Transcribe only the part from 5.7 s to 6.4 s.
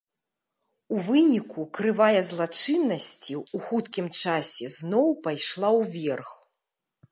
ўверх.